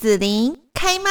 [0.00, 1.10] 子琳开麦，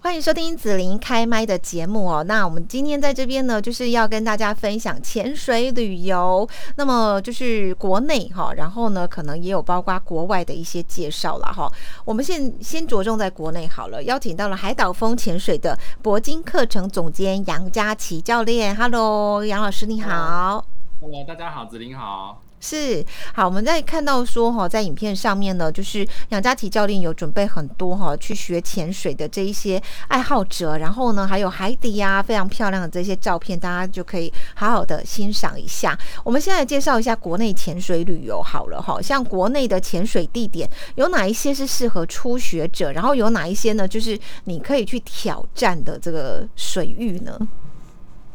[0.00, 2.24] 欢迎收听子琳开麦的节目哦。
[2.24, 6.48] 那我们今天在这边呢，就是要跟大家分享潜水旅游。
[6.74, 11.70] 那么就是国内哈，然后呢，可能也有包括国外的一些介绍了哈。
[12.04, 18.74] 我们先先着重在国内好了，邀请到了海岛风潜水的铂金课程总监杨佳琪教练。
[18.74, 20.66] Hello，杨老师你好。
[21.00, 22.42] Hello，大家好，子琳好。
[22.64, 23.04] 是
[23.34, 35.98] 好，我们在看到说哈，在影片上面呢，就是杨佳琪教练有准备很多哈，去学潜水的这一些爱好者，然后呢，还有海底呀，非常漂亮的这些照片，大家就可以好好的欣赏一下。
[36.22, 47.36] 我们现在介绍一下国内潜水旅游好了哈，像国内的潜水地点有哪一些是适合初学者，然后有哪一些呢，就是你可以去挑战的这个水域呢？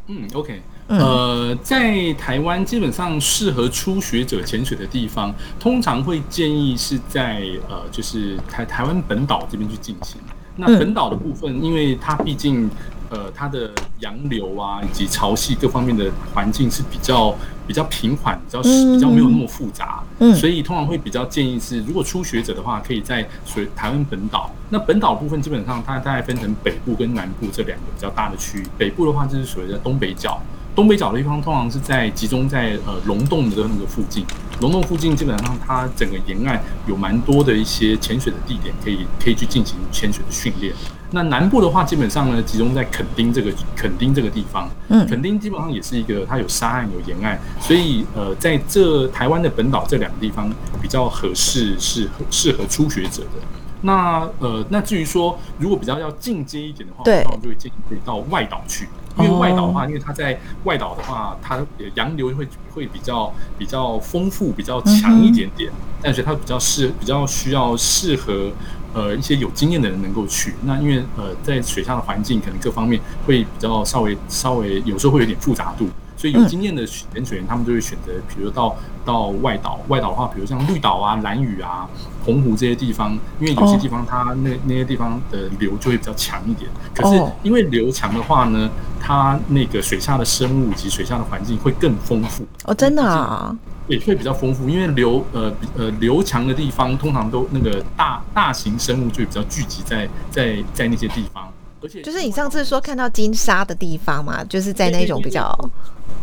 [0.08, 0.60] 嗯，OK。
[0.88, 10.18] 呃，在台湾基本上适合初学者潜水的地方，通常会建议是在呃，就是台台湾本岛这边去进行。
[10.56, 12.68] 那本岛的部分，因为它毕竟
[13.10, 17.32] 呃，它的洋流啊，以及潮汐各方面的环境是比较
[17.66, 20.02] 比较平缓，比较比较没有那么复杂，
[20.34, 24.50] 所以通常会比较建议是，如果初学者的话，可以在水台湾本岛。
[24.70, 28.66] 那本岛部分基本上它大概分成北部跟南部这两个比较大的区域。
[28.76, 30.42] 北部的话就是属于在东北角。
[30.78, 34.24] 东北角的地方通常是在集中在呃龙洞的那个附近，
[34.60, 40.72] 龙洞附近基本上它整个沿岸有蛮多的一些潜水的地点，可以可以去进行潜水的训练。
[41.10, 50.48] 那南部的话，基本上呢集中在垦丁这个垦丁这个地方，嗯，垦丁基本上也是一个它有沙岸有沿岸，所以呃在这台湾的本岛这两个地方
[50.80, 53.40] 比较合适，适合适合初学者的。
[53.80, 58.86] 那呃那至于说如果比较要进阶一点的话，对，我们就会建议可以到外岛去。
[59.18, 61.58] 因为外岛的话，因为它在外岛的话，它
[61.94, 65.70] 洋流会会比较比较丰富，比较强一点点，
[66.02, 68.50] 但是它比较适比较需要适合
[68.94, 70.54] 呃一些有经验的人能够去。
[70.64, 75.88] 那因为呃在水下的环境可能各方面会比较稍微稍微有时候会有点复杂度。
[76.18, 81.88] 所以有经验的潜水员，他们就会选择，比如到到外岛，外岛的话，比如像绿岛啊、蓝屿啊、
[82.26, 86.68] 澎湖这些地方，因为有些地方它那那些地方的流就会比较强一点。
[86.92, 88.68] 可是因为流强的话呢，
[89.00, 92.44] 它那个水下的生物以及水下的环境会更丰富。
[92.64, 93.56] 哦，真的啊？
[93.86, 101.48] 也会比较丰富，因为流呃呃流强的地方，通常都那个大大型生物就会比较聚集在在在那些地方。
[101.80, 105.56] 而且就是你上次说看到金沙的地方嘛，就是在那种比较。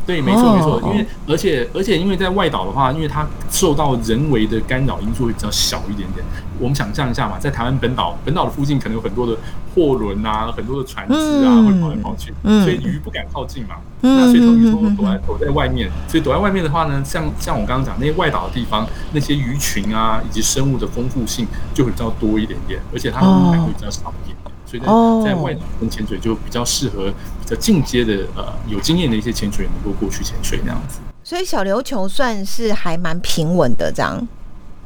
[0.05, 6.23] 对，没错没错，因为而且而且因为在外岛的话，因为它受到人为的干扰因素会比较小一点点。
[6.59, 9.35] 我们想象一下嘛，在台湾本岛本岛的附近，可能有很多的
[9.73, 11.13] 货轮啊，很多的船只
[11.43, 13.75] 啊，会跑来跑去，所以鱼不敢靠近嘛。
[14.01, 15.89] 那所以鱼都躲在躲在外面。
[16.07, 24.34] 所以躲在外面的话呢，像像我刚刚讲那些外岛的地方，那些鱼群啊以及生物的丰富性就会比较多一点点，而且它们还会比较少一点。
[24.79, 30.99] 所以在在外岛跟潜水就比较适合比较进阶的呃有经验的一些潜水员能够过去潜水那样子。
[31.23, 34.27] 所以小琉球算是还蛮平稳的这样。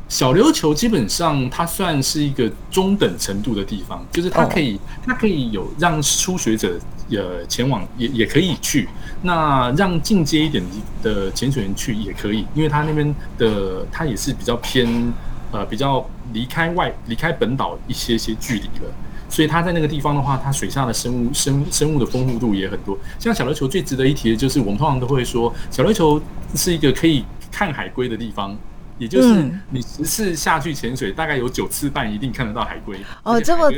[0.07, 4.81] 小琉球基本上它算是一个中等程度的地方，就是它可以、oh.
[5.05, 6.79] 它可以有让初学者
[7.11, 8.89] 呃前往也也可以去，
[9.21, 10.63] 那让进阶一点
[11.03, 15.13] 的潜水员去也可以，因为它那边的它也是比较偏
[15.51, 18.91] 呃比较离开外离开本岛一些些距离了。
[19.29, 22.97] 所以它在那个地方的话，它水下的生物生生物的丰富度也很多。
[23.19, 26.21] 像小琉球最值得一提的就是，我们通常都会说，小琉球
[26.55, 28.57] 是一个可以看海龟的地方，
[28.97, 32.99] 也就是你十次下去潜水，大概有九次半一定看得到海龟。
[33.23, 33.71] 哦，这么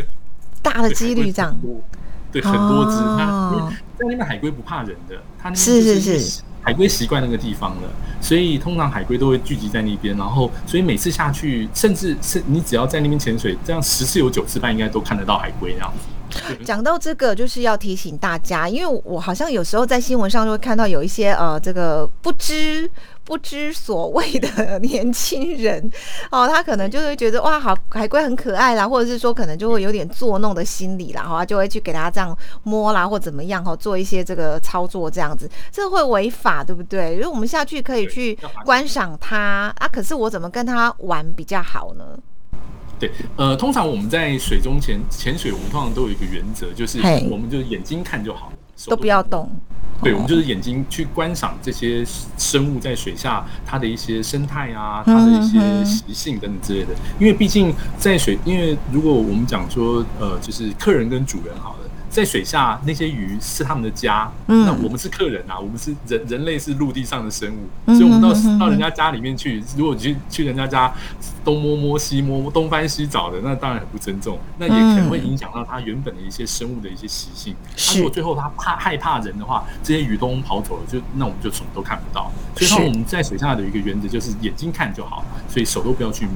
[0.62, 1.56] 大的几率这样？
[2.32, 2.98] 对，很多只。
[2.98, 6.42] 那在那边海龟不怕人的，它那边是是是。
[6.62, 7.90] 海龟习惯那个地方了，
[8.22, 10.16] 所以通常海龟都会聚集在那边。
[10.16, 16.08] 然后，所以每次下去，甚至是你只要在那边潜水，这样十次有九次半应该都看得到海龟这样子。
[16.64, 22.90] 讲到这个，就是要提醒大家，因为我好像有时候在新闻上就会看到有一些呃，这个不知。
[23.32, 25.90] 不知所谓的 年轻人
[26.32, 37.14] 哦，他可能就会觉得哇，好海龟很可爱啦，或者是说可能就会有点作弄的心理啦，哈，就会去给他这样摸啦，或怎么样哈，做一些这个操作这样子，这会违法，对不对？
[37.14, 42.04] 因为我们下去可以去观赏它啊，可是我怎么跟他玩比较好呢？
[43.00, 47.00] 对，呃，通常我们在水中潜潜水，我们通常都有一个原则，就是
[47.32, 48.52] 我们就眼睛看就好，
[48.88, 49.50] 都不要动。
[50.02, 52.04] 对，我们就是眼睛去观赏这些
[52.38, 56.88] 生物在水下它的一些生态啊，它的一些习性等等之类的。
[57.20, 70.94] 因为毕竟在水，因为如果我们讲说，呃，就是客人跟主人好了，在水下那些鱼是他们的家，嗯，那我们是客人啊，我们是人，人类是陆地上的生物，嗯、所以我们到、嗯、到人家家里面去，如果去去人家家
[71.46, 77.56] 东摸摸西摸东翻西找的，那当然很不尊重，那也可能会影响到它原本的一些生物的一些习性。
[77.78, 82.30] 是、嗯，如果最后它怕害怕人的话，这些鱼都跑走了，就那我们就什么都看不到。
[82.58, 86.34] 所以说我们在水下的一个原则就是眼睛看就好，所以手都不要去摸。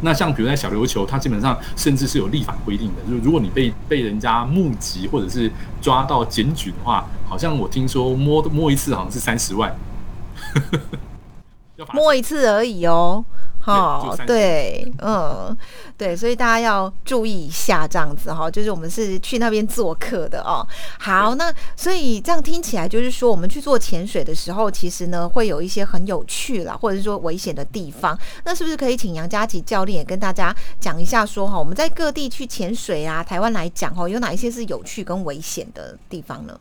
[0.00, 5.50] 那像比如在小琉球，它基本上甚至是有立法规定的，就是如果你被被人家目击或或者是
[5.82, 9.74] 抓到检举的话，好像我听说摸摸一次好像是三十万，
[11.92, 13.24] 摸一次而已哦。
[13.66, 15.54] 哦，对，嗯，
[15.98, 20.66] 对，所以大家要注意一下，这样子哈，就是我们是去那边做客的哦。
[20.98, 28.18] 好，那所以这样听起来就是说，我们去做潜水的时候，其实呢会有一些很有趣啦，或者是说危险的地方。
[28.44, 36.58] 那是不是可以请杨佳琪教练也跟大家讲一下，说哈，我们在各地去潜水啊，台湾来讲哈，有哪一些是有趣跟危险的地方呢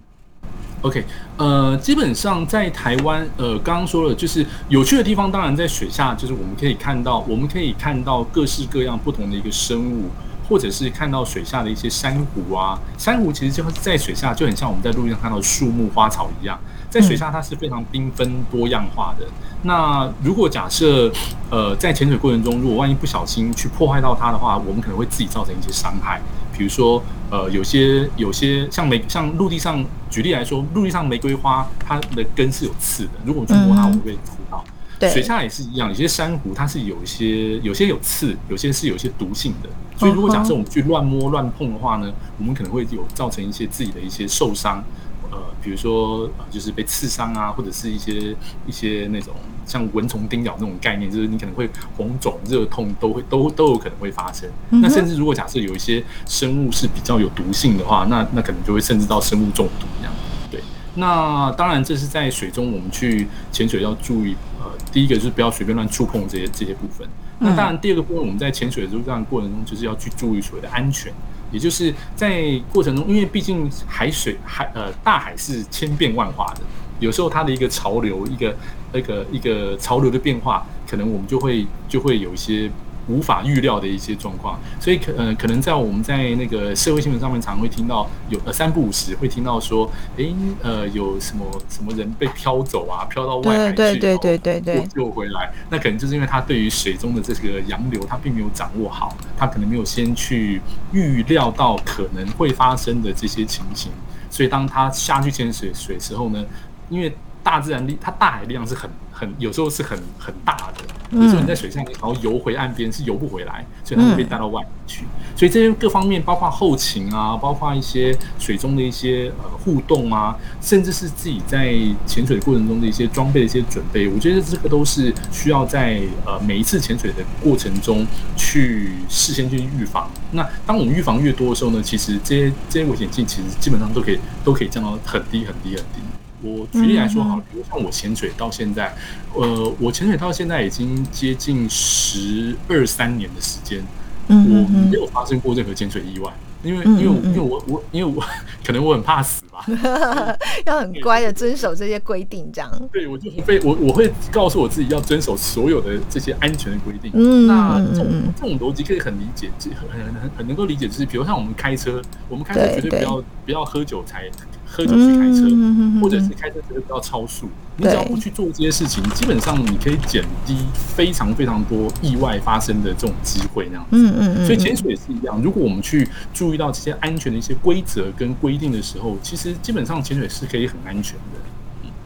[0.81, 1.03] ？OK，
[1.37, 10.09] 呃，基本上在台湾，呃，刚刚说了，就是有趣的地方，当然在水下，就是我们可以看到，我们可以看到各式各样不同的一个生物，
[10.47, 12.79] 或者是看到水下的一些珊瑚啊。
[12.97, 16.59] 珊瑚其实就是在水下就很像我们在陆地上看到的树木花草一样，
[16.89, 19.25] 在水下它是非常缤纷多样化的。
[19.63, 21.11] 那如果假设，
[21.49, 26.21] 呃，在潜水过程中，如果万一不小心去破坏到它的话，我们可能会自己造成一些伤害。
[26.55, 34.63] 比如说，呃，有些有些像玫像陆地上，举例来说，陆地上玫瑰花它的根是有刺的，如果我们去摸它，我们会刺到。
[34.99, 39.69] 对，水下也是一样，有些珊瑚它是有一些有些有刺，有些是有些毒性的。
[39.97, 44.83] 所以如果假设我们去乱摸乱碰的话呢，我们可能会有造成一些自己的一些受伤。
[45.29, 48.33] 呃，比如说呃，就是被刺伤啊，或者是一些
[48.65, 49.33] 一些那种
[49.65, 54.49] 像蚊虫叮咬那种概念，就是你可能会红肿、热痛，都会都都有可能会发生。
[54.69, 60.13] 嗯、那甚至如果假设有一些生物是比较有毒性的话，那那可能就会甚至到生物中毒这样。
[60.49, 60.61] 对，
[60.95, 64.33] 那当然这是在水中我们去潜水要注意。
[64.77, 67.07] 呃，第一个就是不要随便乱触碰这些这些部分。
[67.39, 71.11] 那当然第二个部分，我们在潜水的这样过程中，就是要去注意所谓的安全。
[71.51, 76.61] 也就是在过程中，因为毕竟海水海呃大海是千变万化的，
[76.99, 78.55] 有时候它的一个潮流，一个
[78.91, 82.69] 那个一个潮流的变化，可能我们就会就会有一些。
[83.07, 100.61] 无法预料的一些状况，所以可呃可能在我们在那个社会新闻上面，常常会听到有呃三不五时会听到说，哎、欸、呃有什么什么人被飘走啊，飘到外海去，对对对对对，救回来，那可能就是因为他对于水中的这个洋流，他并没有掌握好，他可能没有先去
[100.91, 103.91] 预料到可能会发生的这些情形，
[104.29, 106.43] 所以当他下去潜水水时候呢，
[106.89, 107.15] 因为
[107.47, 110.83] 大自然力，它大海力量是很很有时候是很很大的。
[111.11, 115.05] 有时候你在水上，然后游回岸边是游不回来，所以它会被带到外面去。
[115.37, 121.73] 所以这些各方面，包括后勤啊，包括一些水中的一些呃互动啊，甚至是自己在
[122.05, 128.05] 潜水过程中的一些装备的一些准备，我觉得这个都是需要在呃每一次潜水的过程中
[128.35, 130.11] 去事先去预防。
[130.31, 136.16] 那当我们预防越多的时候呢，其实这些这些危险性其实基本上都可以都可以降到很低很低很低。
[136.41, 138.93] 我举例来说好了，比如像我潜水到现在，
[139.33, 143.83] 呃，我潜水到现在已经接近十二三年的时间，
[144.27, 146.31] 我没有发生过任何潜水意外，
[146.63, 148.23] 因为因为因为我我因为我
[148.63, 149.65] 可能我很怕死吧，
[150.67, 152.71] 要很乖的遵守这些规定，这样。
[152.93, 157.11] 对，我就非我我会告诉我自己要遵守所有的这些安全的规定。
[157.15, 164.29] 嗯，那这种这种逻辑可以很理解，很很很很能够理解，就是比如像我们开车，我们开车绝对不要不要喝酒才。
[164.67, 167.47] 喝酒去开车，嗯、或者是开车绝对不要超速。
[167.77, 173.67] 你只要不去做这些事情，基本上你可以减低非常非常多意外发生的这种机会。
[173.71, 174.45] 那样子，嗯嗯嗯。
[174.45, 181.39] 所以潜水也是一样，如果我们去注意到这些安全的一些规则跟规定的时候，其实基本上潜水是可以很安全的。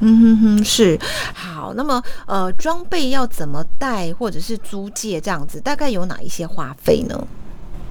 [0.03, 0.99] 嗯哼哼，是。
[1.33, 7.27] 好，那么呃，装备要怎么带，或者是租借这样子，大概有哪一些花费呢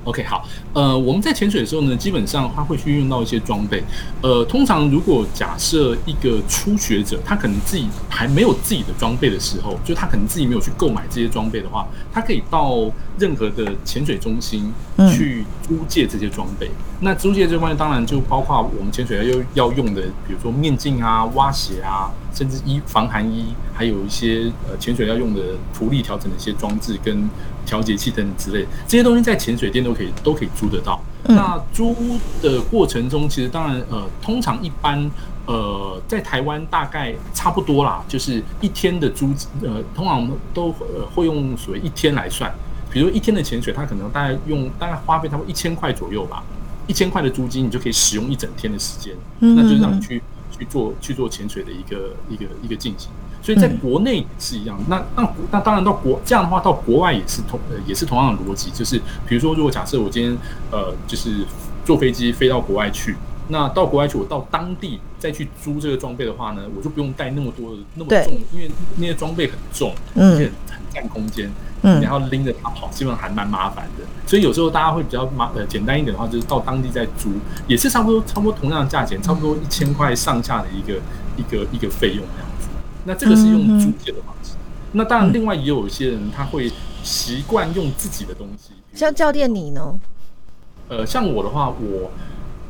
[0.04, 3.82] ？OK，好，呃，我们在潜水的时候呢，基本上他会去用到一些装备。
[4.22, 14.72] 呃，通常如果假设一个初学者，他可能自己还没有自己的装备的时候，就他可能自己没有去购买这些装备的话，他可以到任何的潜水中心
[15.12, 16.66] 去租借这些装备。
[16.66, 25.40] 嗯、那租借这方面，当然就包括我们潜水要要用的，比如说面镜啊、蛙鞋啊，甚至衣防寒衣，还有一些呃潜水要用的
[25.72, 27.28] 浮力调整的一些装置跟。
[27.66, 31.00] 调节器等等之类，这些东西在潜水店都可以都可以租得到。
[31.28, 31.94] 嗯、那租
[32.42, 35.08] 的过程中，其实当然呃，通常一般
[35.46, 39.32] 呃，在台湾大概差不多啦，就是一天的租
[39.62, 42.52] 呃，通常都呃会用所谓一天来算。
[42.90, 46.42] 比如一天的潜水，它可能大概用大概花费差不多一千块左右吧。
[46.88, 50.20] 一千块的租金，你就可以使用一整天的时间，嗯、那就让你去
[50.60, 53.10] 去做去做潜水的一个一个一个进行。
[53.42, 60.36] 所以在国内是一样，嗯、那那那当然到国这样的话，到国外也是同呃也是同样的逻辑，就是比如说，如果假设我今天
[60.70, 61.46] 呃就是
[61.82, 63.16] 坐飞机飞到国外去，
[63.48, 71.52] 那到国外去，我到当地再去租这个装备的话呢，我就不用带那么多的那么重，因为那些装备很重，而且很占空间，嗯，
[71.82, 74.04] 然后拎着它跑，基本上还蛮麻烦的。
[74.26, 77.30] 所以有时候大家会比较麻呃简单一点的话，就是到当地再租，
[77.66, 81.00] 也是差不多差不多同样的价钱，差不多一千块上下的一个
[81.36, 82.48] 一个一个费用这样。
[83.04, 86.70] 那这个是用租借的方式，嗯、那当然另外也有一些人他会
[87.02, 89.98] 习惯用自己的东西，像教练你呢？
[90.88, 92.10] 呃，像我的话，我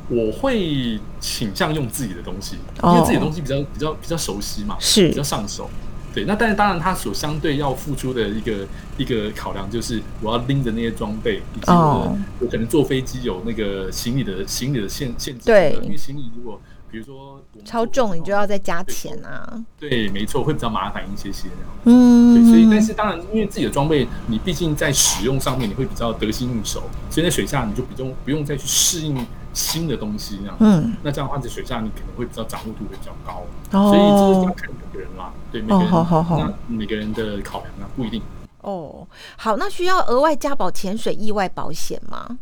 [0.09, 5.69] 我会倾向用自己的东西，因为自己的东西比较比较比较熟悉嘛，是比较上手。
[6.15, 8.67] 对，那但是当然他所相对要付出的一个
[8.99, 16.61] 一个考量就是我要拎着那些装备，以及我我可能坐飞机有那个行李的行李的限限制，对，因为行李如果。
[16.93, 19.65] 比如说超重，你就要再加钱啊。
[19.79, 21.71] 对，没错，会比较麻烦一些些那样。
[21.85, 29.15] 嗯，对，所以但是当然，因为自己的装备，你毕竟在使用上面你会比较得心应手，所以在水下你就不用不用再去适应
[29.53, 30.57] 新的东西那样。
[30.61, 33.43] 嗯，那这样的话在水下你可能会比较掌握度会比较高。
[33.79, 38.23] 哦，所以这是要看每个人啦，对每个人，好好好，那每个人的考量啊不一定。
[38.63, 42.39] 哦，好，那需要额外加保潜水意外保险吗？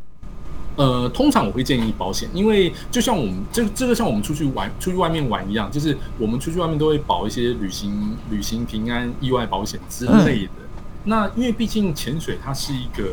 [0.77, 10.53] 呃，通常我会建议保险，因为就像我们这这个像我们出去玩，出去外面玩一样，就是我们出去外面都会保一些旅行旅行平安意外保险之类的。
[10.57, 13.11] 嗯、那因为毕竟潜水它是一个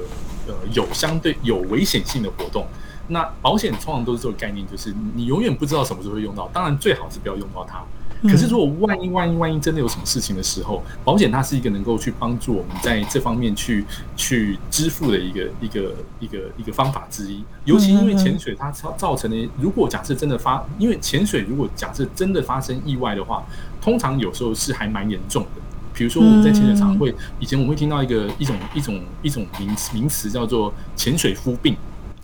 [0.47, 2.67] 呃有相对有危险性的活动，
[3.07, 7.83] 那保险通常都是这个概念，就是你永远不知道什么时候会用到，当然最好是不要用到它。
[8.23, 13.85] 可是，如果万一万一万一真的有什么事情的时候，保险它是一个能够去帮助我们在这方面去
[14.15, 17.43] 去支付的一个一个一个一个方法之一。
[17.65, 23.43] 尤其因为潜水它造造成的，如果假设真的发，因为潜水如果假设真的发生意外的话，
[23.79, 25.61] 通常有时候是还蛮严重的。
[25.93, 31.75] 比如说我们在潜水场会，以前我们会听到一个一种一种一种名词名词叫做潜水夫病。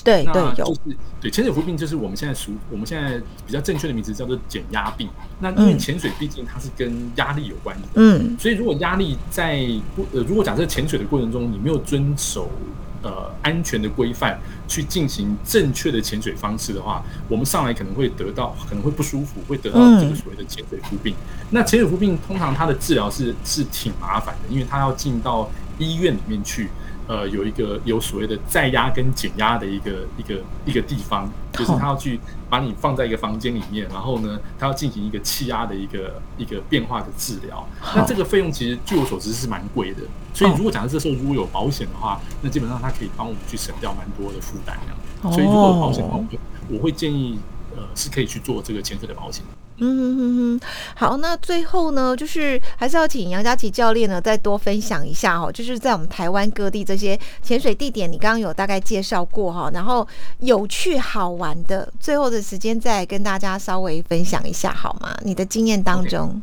[0.04, 0.80] 对对，就是
[1.22, 5.08] 对潜水夫病，就是我们现在属我们现在比较正确的名字叫做减压病。
[5.40, 12.50] 那因为潜水毕竟它是跟压力有关的，嗯，所以如果压力在不呃，如果假设潜水的过程中你没有遵守
[13.04, 21.14] 呃安全的规范去进行正确的潜水方式的话，我们上来可能会得到可能会不舒服，会得到这个所谓的潜水夫病。
[21.50, 26.70] 那潜水夫病通常它的治疗是是挺麻烦的，因为它要进到医院里面去。
[27.12, 32.18] 呃，有一个有所谓的再压跟减压的一个一个一个地方，就是他要去
[32.50, 37.68] 把你放在一个房间里面，然后呢，他要进行一个气压的一个一个变化的治疗。
[37.94, 40.00] 那这个费用其实据我所知是蛮贵的，
[40.34, 44.80] 所以如果假设这时候如果有保险的话，那基本上它可以帮我们去省掉蛮多的负担。
[45.34, 46.18] 所以如果有保险的话，
[46.70, 47.38] 我会建议
[47.76, 49.44] 呃是可以去做这个潜水的保险。
[49.78, 60.08] 嗯哼哼哼，好，那最后呢，就是还是要请杨佳琪教练呢再多分享一下哦，就是在我们台湾各地这些潜水地点，你刚刚有大概介绍过哈，然后
[60.40, 65.16] 有趣好玩的，最后的时间再跟大家稍微分享一下好吗？
[65.24, 66.42] 你的经验当中。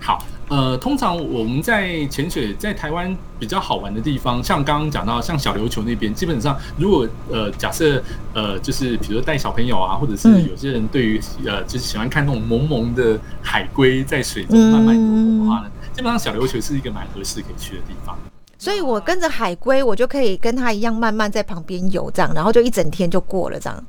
[0.00, 8.02] 好，呃，通常我们在潜水，在台湾比较好玩的地方，像刚刚讲到，像小琉球那边，基本上如果呃假设
[8.32, 18.16] 呃就是比如说带小朋友啊，或者是有些人对于呃就是喜欢看那种萌萌的海龟在水中慢慢游动的话呢，基本上小琉球是一个蛮合适可以去的地方。
[18.58, 23.84] 所以我跟着海龟，我就可以跟它一样慢慢在旁边游，这样，然后就一整天就过了这样。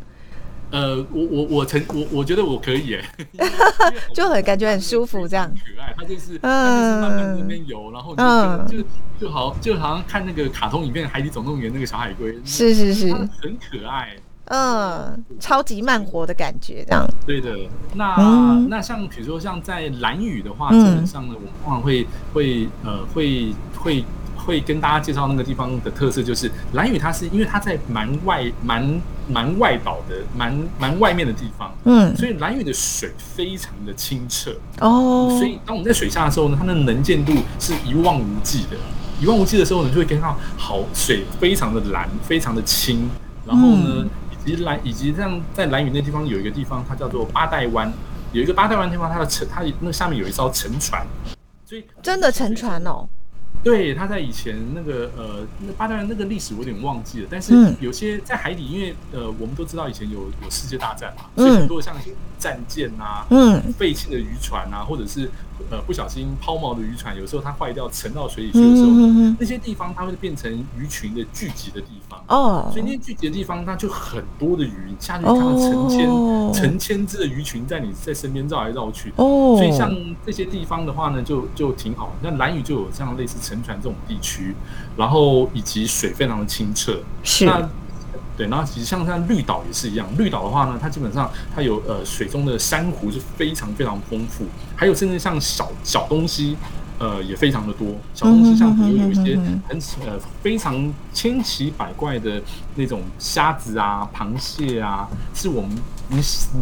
[0.71, 3.05] 呃，我我我曾我我觉得我可以耶，
[4.15, 5.51] 就很感觉很舒服这样。
[5.53, 8.83] 可爱，它就是嗯就是慢慢那边游，然后就就
[9.19, 14.15] 就好就好像看那个卡通影片《海底总动员》那个小海龟，是是是，很可爱。
[14.45, 17.05] 嗯，超级慢活的感觉这样。
[17.25, 17.55] 对的，
[17.95, 24.03] 那那像比如说像在蓝雨的话，基本上呢，我们通常会会呃会会。
[24.45, 34.51] 会跟大家介绍那个地方的特色，就是兰屿，它是因为它在蛮外、蛮蛮外岛的、蛮蛮外面的地方，嗯，所以兰屿的水非常的清澈。
[34.79, 38.77] 哦，所以当我们在水下的时候呢，它的能见度是一望无际的，
[39.19, 43.09] 一望无际的时候呢，就会看到好水非常的蓝，非常的清，
[43.45, 47.91] 然后呢，以及兰以及像在兰屿那地方有一个地方，它叫做八代湾，
[48.33, 51.05] 有一个八代湾地方，它的沉，它那下面有一艘沉船，
[51.65, 53.07] 所以真的沉船哦。
[53.63, 61.95] 对，他在以前那个呃，那八代湾那个历史我有点忘记了，但是有些在海底，因为呃，我们都知道以前有有世界大战嘛，所以很多像
[62.39, 65.29] 战舰啊，嗯，废弃的渔船啊，或者是
[65.69, 72.69] 呃不小心抛锚的渔船，有时候它坏掉沉到水里去的时候，嗯、那些地方它会变成鱼群的聚集的地方哦。
[72.71, 79.55] 所以那些聚集的地方，它就很多的鱼，下去看到成千、哦、成千只的鱼群在你在身边绕来绕去哦。
[79.57, 79.93] 所以像
[80.25, 82.15] 这些地方的话呢，就就挺好。
[82.21, 84.55] 那蓝屿就有这样类似沉船这种地区，
[84.97, 86.99] 然后以及水非常的清澈。
[87.23, 87.45] 是。
[87.45, 87.69] 那
[88.41, 94.45] 对，然后其实像像绿岛也是一样，绿岛的话呢，它基本上它有呃水中的珊瑚是非常非常丰富，
[94.75, 96.57] 还有甚至像小小东西。
[97.01, 99.35] 呃，也非常的多，小东西像比如有一些
[99.67, 102.39] 很呃非常千奇百怪的
[102.75, 105.71] 那种虾子啊、螃蟹啊，是我们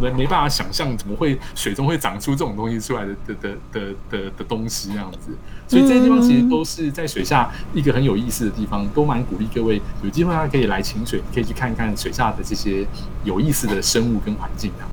[0.00, 5.36] 没没办法想象怎么会水中会长出这种东西出来的的的的的的东西这样子，
[5.68, 12.86] 所以这些地方其实都是在水下一个很有意思的地方，都蛮鼓励各位有机会可以来潜水，可以去看看水下的这些
[13.24, 14.89] 有意思的生物跟环境这样。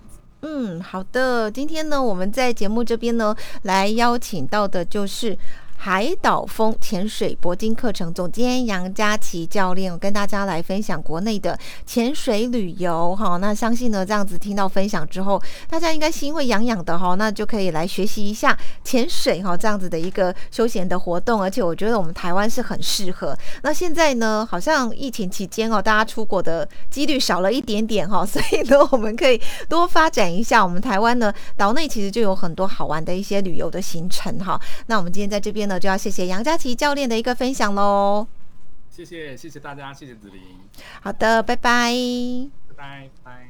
[0.49, 1.51] 嗯，好的。
[1.51, 5.37] 今天呢，我们在节目这边呢，来邀请到的就是。
[5.79, 13.37] 海岛风潜水铂金课程总监杨佳琪教练，跟大家来分享国内的潜水旅游哈。
[13.37, 17.13] 那相信呢，这样子听到分享之后，大家应该心会痒痒的哈。
[17.13, 21.39] 那就可以来学习一下潜水哈，这样子的一个休闲的活动。
[21.41, 23.37] 而且我觉得我们台湾是很适合。
[23.61, 34.59] 那现在呢，好像疫情期间哦，大家出国的几率少了一点点哈，所以呢，我们可以多发展一下我们台湾呢，岛内其实就有很多好玩的一些旅游的行程哈。
[34.87, 35.66] 那我们今天在这边。
[35.67, 38.27] 那就要谢谢杨佳琪教练的一个分享喽。
[38.89, 40.41] 谢谢，谢谢大家，谢谢子琳。
[41.01, 41.93] 好的，拜拜。
[42.75, 43.49] 拜拜，